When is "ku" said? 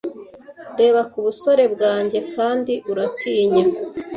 1.11-1.17